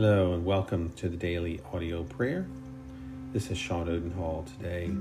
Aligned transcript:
Hello 0.00 0.32
and 0.32 0.44
welcome 0.44 0.92
to 0.92 1.08
the 1.08 1.16
daily 1.16 1.60
audio 1.72 2.04
prayer. 2.04 2.46
This 3.32 3.50
is 3.50 3.58
Sean 3.58 3.88
Odenhall. 3.88 4.44
Today 4.44 4.92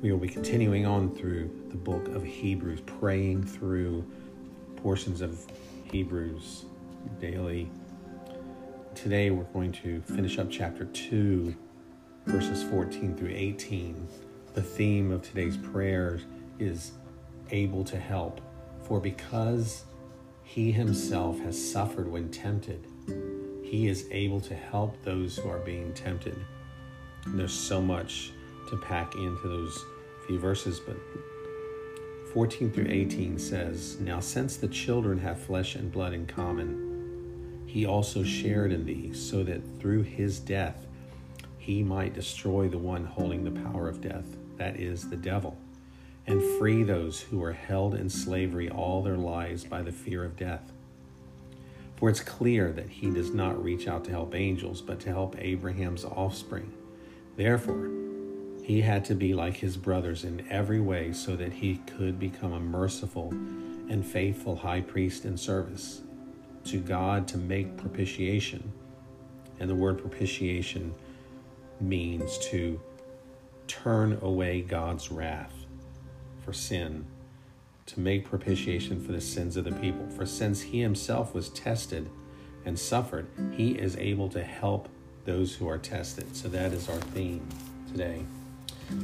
we 0.00 0.12
will 0.12 0.20
be 0.20 0.28
continuing 0.28 0.86
on 0.86 1.12
through 1.12 1.50
the 1.70 1.76
book 1.76 2.06
of 2.14 2.22
Hebrews, 2.22 2.82
praying 2.86 3.42
through 3.42 4.06
portions 4.76 5.20
of 5.20 5.44
Hebrews 5.90 6.66
daily. 7.20 7.68
Today 8.94 9.30
we're 9.30 9.42
going 9.42 9.72
to 9.72 10.02
finish 10.02 10.38
up 10.38 10.48
chapter 10.52 10.84
2, 10.84 11.52
verses 12.26 12.62
14 12.62 13.16
through 13.16 13.32
18. 13.34 14.06
The 14.54 14.62
theme 14.62 15.10
of 15.10 15.22
today's 15.22 15.56
prayer 15.56 16.20
is 16.60 16.92
able 17.50 17.82
to 17.86 17.98
help, 17.98 18.40
for 18.84 19.00
because 19.00 19.82
he 20.44 20.70
himself 20.70 21.40
has 21.40 21.60
suffered 21.60 22.08
when 22.08 22.30
tempted 22.30 22.86
he 23.68 23.88
is 23.88 24.06
able 24.10 24.40
to 24.40 24.54
help 24.54 25.02
those 25.04 25.36
who 25.36 25.48
are 25.48 25.58
being 25.58 25.92
tempted. 25.92 26.36
And 27.26 27.38
there's 27.38 27.52
so 27.52 27.82
much 27.82 28.32
to 28.70 28.76
pack 28.78 29.14
into 29.14 29.48
those 29.48 29.84
few 30.26 30.38
verses, 30.38 30.80
but 30.80 30.96
14 32.32 32.72
through 32.72 32.86
18 32.88 33.38
says, 33.38 33.98
Now 34.00 34.20
since 34.20 34.56
the 34.56 34.68
children 34.68 35.18
have 35.18 35.40
flesh 35.40 35.74
and 35.74 35.92
blood 35.92 36.14
in 36.14 36.26
common, 36.26 37.62
he 37.66 37.84
also 37.84 38.22
shared 38.22 38.72
in 38.72 38.86
these, 38.86 39.20
so 39.20 39.44
that 39.44 39.60
through 39.78 40.02
his 40.02 40.40
death 40.40 40.86
he 41.58 41.82
might 41.82 42.14
destroy 42.14 42.68
the 42.68 42.78
one 42.78 43.04
holding 43.04 43.44
the 43.44 43.60
power 43.62 43.88
of 43.88 44.00
death, 44.00 44.24
that 44.56 44.80
is, 44.80 45.10
the 45.10 45.16
devil, 45.16 45.58
and 46.26 46.42
free 46.58 46.82
those 46.82 47.20
who 47.20 47.42
are 47.42 47.52
held 47.52 47.94
in 47.94 48.08
slavery 48.08 48.70
all 48.70 49.02
their 49.02 49.16
lives 49.16 49.64
by 49.64 49.82
the 49.82 49.92
fear 49.92 50.24
of 50.24 50.36
death. 50.36 50.72
For 51.98 52.08
it's 52.08 52.20
clear 52.20 52.70
that 52.72 52.90
he 52.90 53.10
does 53.10 53.34
not 53.34 53.60
reach 53.60 53.88
out 53.88 54.04
to 54.04 54.12
help 54.12 54.32
angels, 54.32 54.80
but 54.80 55.00
to 55.00 55.08
help 55.08 55.34
Abraham's 55.36 56.04
offspring. 56.04 56.72
Therefore, 57.36 57.90
he 58.62 58.82
had 58.82 59.04
to 59.06 59.16
be 59.16 59.34
like 59.34 59.56
his 59.56 59.76
brothers 59.76 60.22
in 60.22 60.46
every 60.48 60.78
way 60.78 61.12
so 61.12 61.34
that 61.34 61.54
he 61.54 61.78
could 61.88 62.20
become 62.20 62.52
a 62.52 62.60
merciful 62.60 63.30
and 63.32 64.06
faithful 64.06 64.54
high 64.54 64.80
priest 64.80 65.24
in 65.24 65.36
service 65.36 66.02
to 66.66 66.78
God 66.78 67.26
to 67.28 67.36
make 67.36 67.76
propitiation. 67.76 68.72
And 69.58 69.68
the 69.68 69.74
word 69.74 69.98
propitiation 69.98 70.94
means 71.80 72.38
to 72.50 72.80
turn 73.66 74.18
away 74.22 74.60
God's 74.60 75.10
wrath 75.10 75.66
for 76.44 76.52
sin 76.52 77.06
to 77.88 78.00
make 78.00 78.26
propitiation 78.26 79.02
for 79.02 79.12
the 79.12 79.20
sins 79.20 79.56
of 79.56 79.64
the 79.64 79.72
people. 79.72 80.06
For 80.10 80.26
since 80.26 80.60
he 80.60 80.82
himself 80.82 81.34
was 81.34 81.48
tested 81.48 82.10
and 82.66 82.78
suffered, 82.78 83.26
he 83.52 83.72
is 83.72 83.96
able 83.96 84.28
to 84.28 84.44
help 84.44 84.90
those 85.24 85.54
who 85.54 85.66
are 85.68 85.78
tested. 85.78 86.36
So 86.36 86.48
that 86.48 86.72
is 86.72 86.88
our 86.88 87.00
theme 87.00 87.48
today. 87.90 88.24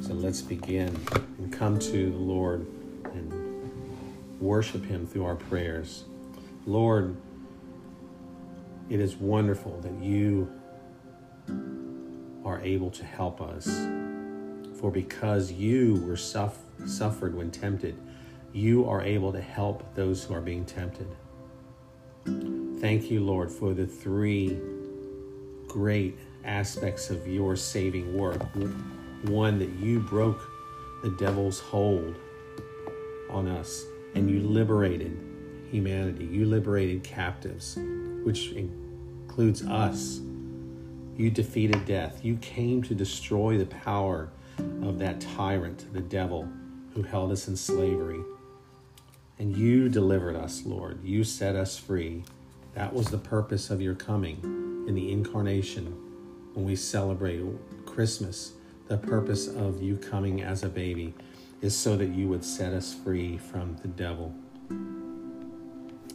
So 0.03 0.13
let's 0.13 0.43
begin 0.43 0.95
and 1.39 1.51
come 1.51 1.79
to 1.79 2.11
the 2.11 2.19
Lord 2.19 2.67
and 3.05 4.41
worship 4.41 4.85
him 4.85 5.07
through 5.07 5.25
our 5.25 5.37
prayers. 5.37 6.05
Lord, 6.67 7.17
it 8.91 9.01
is 9.01 9.17
wonderful 9.17 9.81
that 9.81 9.95
you 10.05 10.51
are 12.45 12.61
able 12.61 12.91
to 12.91 13.05
help 13.05 13.41
us. 13.41 13.67
For 14.79 14.91
because 14.91 15.53
you 15.53 16.05
were 16.07 16.19
suff- 16.19 16.59
suffered 16.87 17.35
when 17.35 17.51
tempted, 17.51 17.97
you 18.55 18.89
are 18.89 19.03
able 19.03 19.33
to 19.33 19.41
help 19.41 19.95
those 19.97 20.23
who 20.23 20.33
are 20.33 20.41
being 20.41 20.65
tempted. 20.65 21.09
Thank 22.81 23.11
you, 23.11 23.21
Lord, 23.21 23.51
for 23.51 23.75
the 23.75 23.87
three 23.87 24.59
great 25.67 26.17
aspects 26.45 27.11
of 27.11 27.27
your 27.27 27.57
saving 27.57 28.17
work. 28.17 28.41
One, 29.25 29.59
that 29.59 29.71
you 29.71 29.99
broke 29.99 30.41
the 31.03 31.11
devil's 31.19 31.59
hold 31.59 32.15
on 33.29 33.49
us 33.49 33.85
and 34.15 34.31
you 34.31 34.41
liberated 34.41 35.19
humanity. 35.71 36.25
You 36.25 36.47
liberated 36.47 37.03
captives, 37.03 37.77
which 38.23 38.53
includes 38.53 39.67
us. 39.67 40.21
You 41.17 41.29
defeated 41.31 41.85
death. 41.87 42.25
You 42.25 42.37
came 42.37 42.85
to 42.85 42.95
destroy 42.95 43.59
the 43.59 43.67
power 43.67 44.31
of 44.83 45.01
that 45.01 45.21
tyrant, 45.21 45.93
the 45.93 46.01
devil, 46.01 46.49
who 46.95 47.03
held 47.03 47.33
us 47.33 47.49
in 47.49 47.57
slavery. 47.57 48.21
And 49.39 49.57
you 49.57 49.89
delivered 49.89 50.37
us, 50.37 50.65
Lord. 50.65 51.03
You 51.05 51.25
set 51.25 51.57
us 51.57 51.77
free. 51.77 52.25
That 52.75 52.93
was 52.93 53.09
the 53.09 53.19
purpose 53.19 53.71
of 53.71 53.81
your 53.81 53.95
coming 53.95 54.39
in 54.87 54.95
the 54.95 55.11
incarnation 55.11 55.87
when 56.55 56.65
we 56.65 56.77
celebrate 56.77 57.43
Christmas. 57.87 58.53
The 58.87 58.99
purpose 58.99 59.49
of 59.49 59.83
you 59.83 59.97
coming 59.97 60.43
as 60.43 60.63
a 60.63 60.69
baby 60.69 61.15
is 61.63 61.77
so 61.77 61.97
that 61.97 62.09
you 62.09 62.29
would 62.29 62.45
set 62.45 62.73
us 62.73 62.95
free 62.95 63.39
from 63.39 63.77
the 63.83 63.89
devil. 63.89 64.35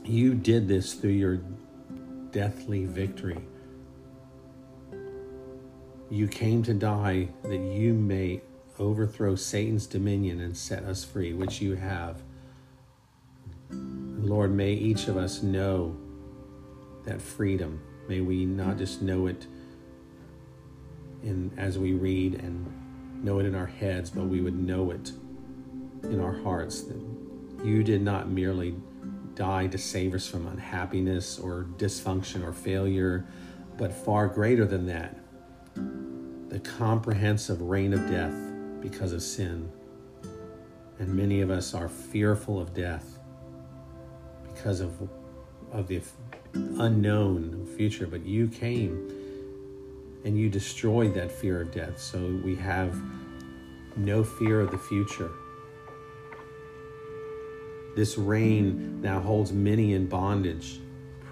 You 0.06 0.34
did 0.34 0.68
this 0.68 0.94
through 0.94 1.12
your 1.12 1.40
deathly 2.32 2.86
victory. 2.86 3.42
You 6.10 6.28
came 6.28 6.64
to 6.64 6.74
die 6.74 7.30
that 7.44 7.58
you 7.58 7.94
may 7.94 8.42
overthrow 8.80 9.36
Satan's 9.36 9.86
dominion 9.86 10.40
and 10.40 10.56
set 10.56 10.84
us 10.84 11.04
free, 11.04 11.34
which 11.34 11.62
you 11.62 11.76
have. 11.76 12.22
Lord, 14.30 14.54
may 14.54 14.74
each 14.74 15.08
of 15.08 15.18
us 15.18 15.42
know 15.42 15.98
that 17.04 17.20
freedom. 17.20 17.82
May 18.08 18.22
we 18.22 18.46
not 18.46 18.78
just 18.78 19.02
know 19.02 19.26
it 19.26 19.48
in 21.24 21.52
as 21.58 21.80
we 21.80 21.94
read 21.94 22.36
and 22.36 23.24
know 23.24 23.40
it 23.40 23.48
in 23.48 23.56
our 23.56 23.66
heads, 23.66 24.12
but 24.12 24.26
we 24.26 24.40
would 24.40 24.58
know 24.58 24.92
it 24.92 25.12
in 26.04 26.20
our 26.22 26.34
hearts 26.44 26.82
that 26.84 27.02
you 27.64 27.84
did 27.84 28.04
not 28.04 28.30
merely 28.30 28.76
die 29.34 29.66
to 29.66 29.80
save 29.80 30.14
us 30.14 30.28
from 30.28 30.46
unhappiness 30.46 31.40
or 31.40 31.66
dysfunction 31.78 32.44
or 32.48 32.54
failure, 32.54 33.26
but 33.78 33.92
far 33.92 34.28
greater 34.28 34.66
than 34.66 34.86
that, 34.86 35.18
the 36.50 36.60
comprehensive 36.60 37.62
reign 37.62 37.94
of 37.94 38.08
death 38.12 38.36
because 38.80 39.12
of 39.12 39.24
sin. 39.24 39.72
And 41.00 41.16
many 41.16 41.42
of 41.42 41.50
us 41.50 41.74
are 41.74 41.90
fearful 41.90 42.60
of 42.60 42.76
death 42.76 43.19
because 44.60 44.82
of 44.82 45.10
of 45.72 45.88
the 45.88 46.02
unknown 46.54 47.66
future, 47.78 48.08
but 48.08 48.26
you 48.26 48.48
came 48.48 49.10
and 50.26 50.38
you 50.38 50.50
destroyed 50.50 51.14
that 51.14 51.32
fear 51.32 51.62
of 51.62 51.72
death. 51.72 51.98
So 51.98 52.42
we 52.44 52.56
have 52.56 53.00
no 53.96 54.24
fear 54.24 54.60
of 54.60 54.72
the 54.72 54.78
future. 54.78 55.32
This 57.96 58.18
reign 58.18 59.02
now 59.02 59.22
holds 59.22 59.54
many 59.54 59.94
in 59.94 60.08
bondage. 60.08 60.82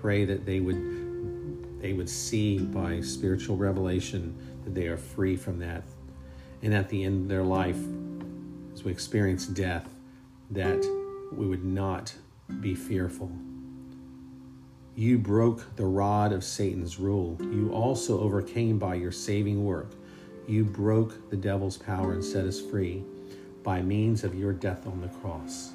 Pray 0.01 0.23
that 0.23 0.45
they 0.45 0.61
would 0.61 1.81
they 1.81 1.91
would 1.93 2.09
see 2.09 2.59
by 2.59 3.01
spiritual 3.01 3.57
revelation 3.57 4.37
that 4.63 4.73
they 4.73 4.87
are 4.87 4.97
free 4.97 5.35
from 5.35 5.59
that. 5.59 5.83
And 6.61 6.73
at 6.73 6.87
the 6.87 7.03
end 7.03 7.23
of 7.23 7.27
their 7.27 7.43
life, 7.43 7.79
as 8.73 8.85
we 8.85 8.91
experience 8.91 9.47
death, 9.47 9.93
that 10.51 10.85
we 11.33 11.45
would 11.45 11.65
not 11.65 12.13
be 12.61 12.75
fearful. 12.75 13.31
You 14.95 15.17
broke 15.17 15.75
the 15.75 15.85
rod 15.85 16.33
of 16.33 16.43
Satan's 16.43 16.97
rule. 16.97 17.37
You 17.39 17.71
also 17.71 18.19
overcame 18.19 18.79
by 18.79 18.95
your 18.95 19.11
saving 19.11 19.63
work. 19.63 19.91
You 20.47 20.63
broke 20.63 21.29
the 21.29 21.35
devil's 21.35 21.77
power 21.77 22.13
and 22.13 22.23
set 22.23 22.45
us 22.45 22.59
free 22.59 23.03
by 23.63 23.81
means 23.81 24.23
of 24.23 24.33
your 24.33 24.53
death 24.53 24.87
on 24.87 25.01
the 25.01 25.09
cross. 25.09 25.73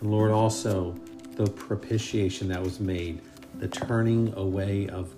And 0.00 0.10
Lord, 0.10 0.30
also 0.30 0.94
the 1.34 1.46
propitiation 1.46 2.48
that 2.48 2.62
was 2.62 2.78
made, 2.78 3.20
the 3.58 3.68
turning 3.68 4.32
away 4.36 4.88
of 4.88 5.14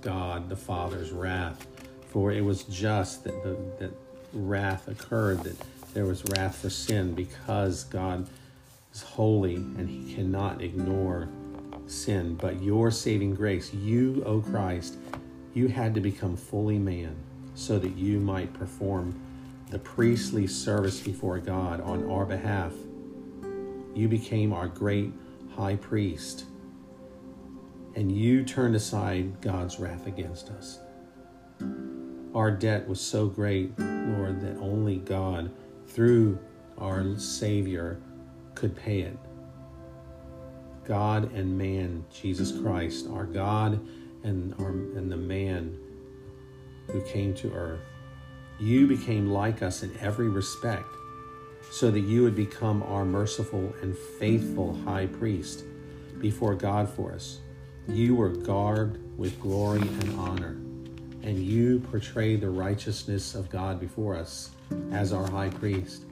God 0.00 0.48
the 0.48 0.56
Father's 0.56 1.12
wrath. 1.12 1.66
For 2.08 2.32
it 2.32 2.40
was 2.40 2.64
just 2.64 3.24
that 3.24 3.42
the, 3.44 3.56
that 3.78 3.92
wrath 4.32 4.88
occurred, 4.88 5.44
that 5.44 5.56
there 5.94 6.06
was 6.06 6.24
wrath 6.30 6.58
for 6.58 6.70
sin 6.70 7.14
because 7.14 7.84
God 7.84 8.26
is 8.92 9.02
holy 9.02 9.56
and 9.56 9.88
he 9.88 10.14
cannot 10.14 10.62
ignore 10.62 11.28
sin. 11.86 12.34
But 12.34 12.62
your 12.62 12.90
saving 12.90 13.34
grace, 13.34 13.72
you, 13.74 14.22
O 14.24 14.40
Christ, 14.40 14.96
you 15.54 15.68
had 15.68 15.94
to 15.94 16.00
become 16.00 16.36
fully 16.36 16.78
man 16.78 17.16
so 17.54 17.78
that 17.78 17.96
you 17.96 18.20
might 18.20 18.52
perform 18.54 19.20
the 19.70 19.78
priestly 19.78 20.46
service 20.46 21.00
before 21.00 21.38
God 21.38 21.80
on 21.80 22.10
our 22.10 22.24
behalf. 22.24 22.72
You 23.94 24.08
became 24.08 24.52
our 24.52 24.68
great 24.68 25.12
high 25.56 25.76
priest, 25.76 26.44
and 27.94 28.10
you 28.10 28.44
turned 28.44 28.76
aside 28.76 29.40
God's 29.40 29.78
wrath 29.78 30.06
against 30.06 30.48
us. 30.50 30.78
Our 32.34 32.50
debt 32.52 32.88
was 32.88 33.00
so 33.00 33.26
great, 33.26 33.76
Lord, 33.78 34.40
that 34.40 34.56
only 34.58 34.96
God, 34.96 35.50
through 35.88 36.38
our 36.78 37.18
Savior, 37.18 38.00
could 38.60 38.76
pay 38.76 39.00
it. 39.00 39.16
God 40.84 41.32
and 41.32 41.56
man, 41.56 42.04
Jesus 42.12 42.52
Christ, 42.60 43.06
our 43.10 43.24
God 43.24 43.80
and, 44.22 44.54
our, 44.58 44.68
and 44.68 45.10
the 45.10 45.16
man 45.16 45.78
who 46.88 47.00
came 47.02 47.32
to 47.34 47.50
earth. 47.52 47.80
You 48.58 48.86
became 48.86 49.30
like 49.30 49.62
us 49.62 49.82
in 49.82 49.96
every 49.98 50.28
respect, 50.28 50.88
so 51.70 51.90
that 51.90 52.00
you 52.00 52.22
would 52.22 52.36
become 52.36 52.82
our 52.82 53.06
merciful 53.06 53.74
and 53.80 53.96
faithful 53.96 54.74
high 54.84 55.06
priest 55.06 55.64
before 56.20 56.54
God 56.54 56.88
for 56.88 57.12
us. 57.12 57.38
You 57.88 58.14
were 58.14 58.28
garbed 58.28 58.98
with 59.16 59.40
glory 59.40 59.80
and 59.80 60.18
honor, 60.18 60.58
and 61.22 61.38
you 61.38 61.80
portray 61.80 62.36
the 62.36 62.50
righteousness 62.50 63.34
of 63.34 63.48
God 63.48 63.80
before 63.80 64.16
us 64.16 64.50
as 64.92 65.14
our 65.14 65.30
high 65.30 65.50
priest. 65.50 66.04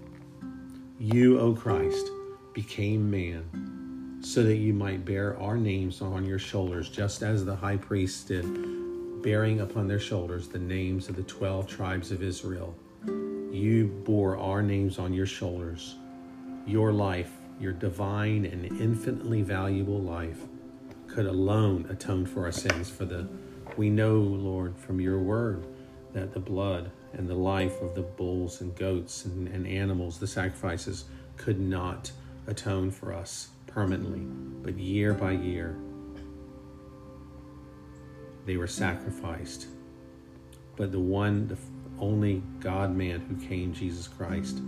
You, 0.99 1.39
O 1.41 1.53
Christ, 1.53 2.11
became 2.53 3.11
man 3.11 4.19
so 4.21 4.43
that 4.43 4.56
you 4.56 4.73
might 4.73 5.05
bear 5.05 5.39
our 5.41 5.56
names 5.56 6.00
on 6.00 6.25
your 6.25 6.39
shoulders, 6.39 6.89
just 6.89 7.23
as 7.23 7.45
the 7.45 7.55
high 7.55 7.77
priest 7.77 8.29
did, 8.29 9.23
bearing 9.23 9.61
upon 9.61 9.87
their 9.87 10.00
shoulders 10.00 10.49
the 10.49 10.59
names 10.59 11.09
of 11.09 11.17
the 11.17 11.23
12 11.23 11.67
tribes 11.67 12.11
of 12.11 12.23
Israel. 12.23 12.75
You 13.06 13.87
bore 14.05 14.37
our 14.37 14.62
names 14.62 14.99
on 14.99 15.12
your 15.12 15.27
shoulders. 15.27 15.97
Your 16.67 16.93
life, 16.93 17.33
your 17.61 17.73
divine 17.73 18.45
and 18.45 18.67
infinitely 18.81 19.43
valuable 19.43 20.00
life, 20.00 20.41
could 21.06 21.27
alone 21.27 21.87
atone 21.89 22.27
for 22.27 22.45
our 22.45 22.53
sins. 22.53 22.91
For 22.91 23.05
the 23.05 23.29
we 23.77 23.89
know, 23.91 24.17
Lord, 24.17 24.77
from 24.77 25.00
your 25.00 25.19
word 25.19 25.65
that 26.12 26.33
the 26.33 26.41
blood 26.41 26.91
and 27.12 27.29
the 27.29 27.35
life 27.35 27.81
of 27.81 27.95
the 27.95 28.03
bulls 28.03 28.61
and 28.61 28.75
goats 28.75 29.25
and, 29.25 29.49
and 29.49 29.67
animals, 29.67 30.19
the 30.19 30.27
sacrifices, 30.27 31.05
could 31.37 31.61
not 31.61 32.11
atone 32.49 32.91
for 32.91 33.12
us 33.15 33.50
permanently, 33.67 34.23
but 34.62 34.77
year 34.77 35.15
by 35.15 35.33
year 35.33 35.77
they 38.49 38.56
were 38.56 38.67
sacrificed. 38.67 39.67
But 40.77 40.91
the 40.91 40.99
one, 40.99 41.49
the 41.49 41.59
only 42.00 42.43
God 42.61 42.97
man 42.97 43.21
who 43.21 43.37
came, 43.47 43.75
Jesus 43.75 44.09
Christ, 44.09 44.61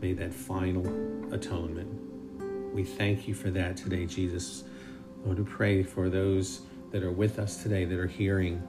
made 0.00 0.18
that 0.18 0.34
final 0.34 0.84
atonement. 1.32 2.74
We 2.74 2.82
thank 2.82 3.28
you 3.28 3.34
for 3.34 3.50
that 3.50 3.76
today, 3.76 4.06
Jesus. 4.06 4.64
Lord, 5.24 5.38
we 5.38 5.44
pray 5.44 5.82
for 5.84 6.08
those 6.08 6.62
that 6.90 7.04
are 7.04 7.12
with 7.12 7.38
us 7.38 7.62
today 7.62 7.84
that 7.84 7.98
are 7.98 8.08
hearing, 8.08 8.60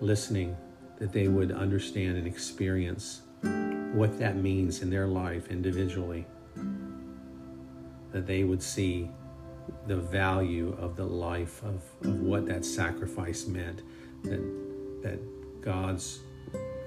listening, 0.00 0.56
that 0.98 1.12
they 1.12 1.26
would 1.26 1.50
understand 1.50 2.16
and 2.16 2.26
experience 2.26 3.22
what 3.92 4.16
that 4.20 4.36
means 4.36 4.80
in 4.82 4.90
their 4.90 5.08
life 5.08 5.48
individually, 5.48 6.24
that 8.12 8.26
they 8.26 8.44
would 8.44 8.62
see 8.62 9.10
the 9.86 9.96
value 9.96 10.76
of 10.78 10.96
the 10.96 11.04
life 11.04 11.62
of, 11.62 11.82
of 12.04 12.20
what 12.20 12.46
that 12.46 12.64
sacrifice 12.64 13.46
meant, 13.46 13.82
that, 14.24 14.40
that 15.02 15.18
God's 15.60 16.20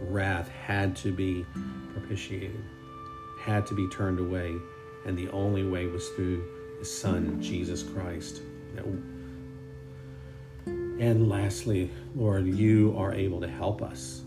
wrath 0.01 0.49
had 0.49 0.95
to 0.97 1.11
be 1.11 1.45
propitiated, 1.93 2.63
had 3.39 3.65
to 3.67 3.73
be 3.73 3.87
turned 3.89 4.19
away, 4.19 4.55
and 5.05 5.17
the 5.17 5.29
only 5.29 5.63
way 5.63 5.87
was 5.87 6.09
through 6.09 6.43
His 6.79 6.91
Son, 6.91 7.41
Jesus 7.41 7.83
Christ. 7.83 8.41
And 10.65 11.29
lastly, 11.29 11.91
Lord, 12.15 12.47
you 12.47 12.95
are 12.97 13.13
able 13.13 13.41
to 13.41 13.47
help 13.47 13.81
us. 13.81 14.24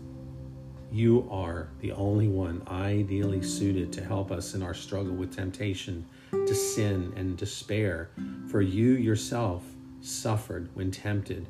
You 0.91 1.27
are 1.29 1.69
the 1.81 1.91
only 1.91 2.27
one 2.27 2.63
ideally 2.67 3.43
suited 3.43 3.93
to 3.93 4.03
help 4.03 4.31
us 4.31 4.55
in 4.55 4.63
our 4.63 4.73
struggle 4.73 5.13
with 5.13 5.35
temptation, 5.35 6.05
to 6.31 6.55
sin, 6.55 7.13
and 7.15 7.37
despair. 7.37 8.09
For 8.49 8.61
you 8.61 8.93
yourself 8.93 9.63
suffered 10.01 10.69
when 10.73 10.89
tempted, 10.89 11.45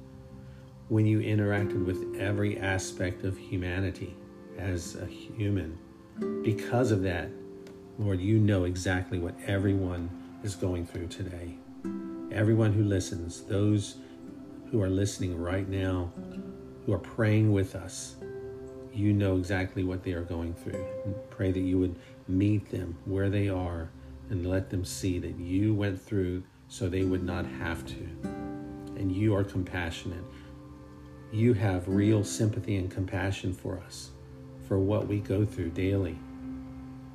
when 0.89 1.06
you 1.06 1.19
interacted 1.19 1.86
with 1.86 2.19
every 2.19 2.59
aspect 2.59 3.24
of 3.24 3.38
humanity 3.38 4.15
as 4.57 4.95
a 4.95 5.06
human. 5.06 5.77
Because 6.44 6.92
of 6.92 7.01
that, 7.03 7.30
Lord, 7.97 8.19
you 8.19 8.39
know 8.39 8.65
exactly 8.65 9.19
what 9.19 9.35
everyone 9.45 10.09
is 10.44 10.56
going 10.56 10.85
through 10.85 11.07
today. 11.07 11.56
Everyone 12.31 12.74
who 12.74 12.83
listens, 12.83 13.42
those 13.44 13.95
who 14.69 14.81
are 14.81 14.89
listening 14.89 15.38
right 15.38 15.68
now, 15.68 16.12
who 16.85 16.94
are 16.94 17.00
praying 17.00 17.53
with 17.53 17.75
us, 17.75 18.15
you 18.94 19.13
know 19.13 19.38
exactly 19.38 19.83
what 19.83 20.03
they 20.03 20.13
are 20.13 20.24
going 20.24 20.53
through. 20.53 20.86
Pray 21.30 21.51
that 21.51 21.59
you 21.59 21.77
would 21.80 21.95
meet 22.27 22.69
them 22.69 22.97
where 23.06 23.30
they 23.30 23.50
are 23.50 23.89
and 24.30 24.45
let 24.45 24.69
them 24.69 24.86
see 24.86 25.19
that 25.19 25.38
you 25.38 25.74
went 25.74 26.01
through 26.01 26.44
so 26.68 26.88
they 26.88 27.03
would 27.03 27.24
not 27.24 27.45
have 27.45 27.86
to. 27.86 28.07
And 28.95 29.12
you 29.12 29.36
are 29.36 29.44
compassionate. 29.44 30.24
You 31.31 31.53
have 31.53 31.88
real 31.88 32.24
sympathy 32.24 32.75
and 32.75 32.89
compassion 32.89 33.53
for 33.53 33.80
us, 33.80 34.09
for 34.68 34.80
what 34.80 35.07
we 35.07 35.19
go 35.19 35.45
through 35.45 35.69
daily. 35.69 36.18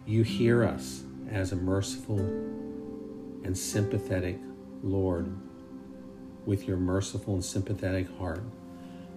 You 0.06 0.22
hear 0.22 0.64
us 0.64 1.02
as 1.30 1.52
a 1.52 1.56
merciful 1.56 2.18
and 2.18 3.56
sympathetic 3.56 4.38
Lord 4.82 5.32
with 6.46 6.68
your 6.68 6.76
merciful 6.76 7.34
and 7.34 7.44
sympathetic 7.44 8.08
heart. 8.18 8.42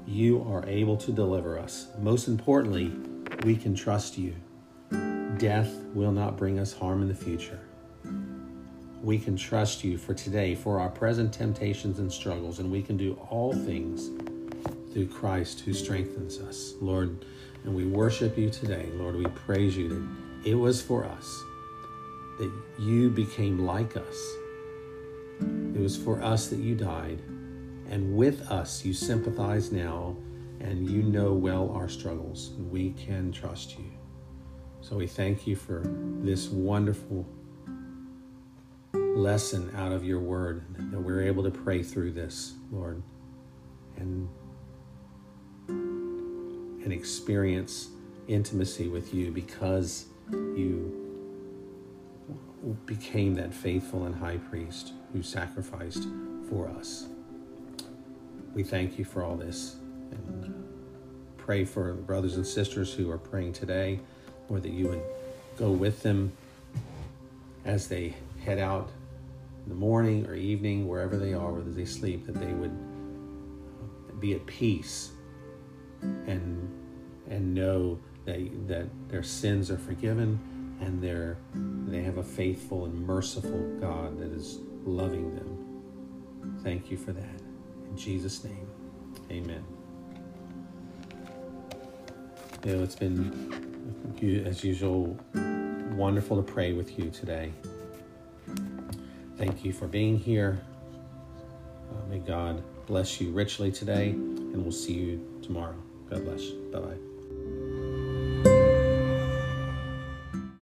You 0.07 0.41
are 0.49 0.65
able 0.65 0.97
to 0.97 1.11
deliver 1.11 1.59
us. 1.59 1.87
Most 1.99 2.27
importantly, 2.27 2.91
we 3.43 3.55
can 3.55 3.75
trust 3.75 4.17
you. 4.17 4.33
Death 5.37 5.71
will 5.93 6.11
not 6.11 6.37
bring 6.37 6.57
us 6.57 6.73
harm 6.73 7.01
in 7.01 7.07
the 7.07 7.13
future. 7.13 7.59
We 9.03 9.19
can 9.19 9.35
trust 9.35 9.83
you 9.83 9.97
for 9.97 10.13
today, 10.13 10.55
for 10.55 10.79
our 10.79 10.89
present 10.89 11.33
temptations 11.33 11.99
and 11.99 12.11
struggles, 12.11 12.59
and 12.59 12.71
we 12.71 12.81
can 12.81 12.97
do 12.97 13.13
all 13.29 13.53
things 13.53 14.09
through 14.93 15.07
Christ 15.07 15.59
who 15.59 15.73
strengthens 15.73 16.39
us. 16.39 16.73
Lord, 16.81 17.25
and 17.65 17.75
we 17.75 17.85
worship 17.85 18.37
you 18.37 18.49
today. 18.49 18.89
Lord, 18.93 19.15
we 19.15 19.25
praise 19.25 19.77
you 19.77 19.89
that 19.89 20.49
it 20.49 20.55
was 20.55 20.81
for 20.81 21.05
us 21.05 21.43
that 22.39 22.51
you 22.79 23.09
became 23.09 23.65
like 23.65 23.97
us 23.97 24.37
it 25.39 25.81
was 25.81 25.95
for 25.95 26.21
us 26.23 26.47
that 26.47 26.57
you 26.57 26.75
died, 26.75 27.19
and 27.89 28.15
with 28.15 28.41
us 28.51 28.83
you 28.83 28.93
sympathize 28.93 29.71
now, 29.71 30.15
and 30.59 30.89
you 30.89 31.03
know 31.03 31.33
well 31.33 31.71
our 31.71 31.87
struggles. 31.87 32.51
We 32.57 32.91
can 32.91 33.31
trust 33.31 33.77
you. 33.77 33.91
So 34.81 34.95
we 34.95 35.07
thank 35.07 35.45
you 35.45 35.55
for 35.55 35.83
this 36.21 36.49
wonderful 36.49 37.27
lesson 38.93 39.71
out 39.75 39.91
of 39.91 40.03
your 40.03 40.19
word 40.19 40.63
that 40.91 40.99
we're 40.99 41.21
able 41.21 41.43
to 41.43 41.51
pray 41.51 41.83
through 41.83 42.11
this, 42.11 42.53
Lord, 42.71 43.01
and 43.97 44.29
and 45.67 46.93
experience 46.93 47.89
intimacy 48.27 48.87
with 48.87 49.13
you 49.13 49.31
because 49.31 50.05
you 50.31 51.07
became 52.85 53.35
that 53.35 53.53
faithful 53.53 54.05
and 54.05 54.15
high 54.15 54.37
priest 54.37 54.93
who 55.11 55.21
sacrificed 55.21 56.07
for 56.49 56.69
us. 56.69 57.07
We 58.57 58.63
thank 58.63 58.97
you 58.97 59.05
for 59.05 59.23
all 59.23 59.35
this 59.35 59.75
and 60.09 60.45
uh, 60.45 61.43
pray 61.43 61.63
for 61.63 61.89
the 61.89 62.01
brothers 62.01 62.37
and 62.37 62.47
sisters 62.47 62.91
who 62.91 63.11
are 63.11 63.19
praying 63.19 63.53
today, 63.53 63.99
or 64.49 64.59
that 64.59 64.71
you 64.71 64.87
would 64.87 65.03
go 65.59 65.69
with 65.69 66.01
them 66.01 66.31
as 67.65 67.87
they 67.87 68.15
head 68.43 68.57
out 68.57 68.89
in 69.63 69.69
the 69.69 69.75
morning 69.75 70.25
or 70.25 70.33
evening, 70.33 70.87
wherever 70.87 71.17
they 71.17 71.35
are, 71.35 71.51
whether 71.51 71.69
they 71.69 71.85
sleep, 71.85 72.25
that 72.25 72.33
they 72.33 72.51
would 72.51 72.75
uh, 74.09 74.13
be 74.13 74.33
at 74.33 74.43
peace 74.47 75.11
and 76.01 76.67
and 77.29 77.53
know 77.53 77.99
that 78.25 78.39
that 78.67 78.87
their 79.09 79.21
sins 79.21 79.69
are 79.69 79.77
forgiven 79.77 80.39
and 80.81 80.99
they're 80.99 81.37
they 81.85 82.01
have 82.01 82.17
a 82.17 82.23
faithful 82.23 82.85
and 82.85 83.05
merciful 83.05 83.77
God 83.79 84.17
that 84.17 84.31
is 84.31 84.57
loving 84.83 85.35
them. 85.35 86.63
Thank 86.63 86.89
you 86.89 86.97
for 86.97 87.11
that. 87.11 87.36
In 87.89 87.97
Jesus' 87.97 88.43
name, 88.43 88.67
amen. 89.31 89.63
You 92.65 92.75
know, 92.75 92.83
it's 92.83 92.95
been, 92.95 94.43
as 94.45 94.63
usual, 94.63 95.17
wonderful 95.93 96.37
to 96.37 96.43
pray 96.43 96.73
with 96.73 96.97
you 96.99 97.09
today. 97.09 97.51
Thank 99.37 99.63
you 99.63 99.71
for 99.71 99.87
being 99.87 100.17
here. 100.17 100.59
Uh, 101.91 102.09
may 102.09 102.19
God 102.19 102.63
bless 102.87 103.21
you 103.21 103.31
richly 103.31 103.71
today, 103.71 104.09
and 104.09 104.63
we'll 104.63 104.71
see 104.71 104.93
you 104.93 105.39
tomorrow. 105.41 105.75
God 106.09 106.25
bless. 106.25 106.43
Bye 106.45 106.79
bye. 106.79 107.16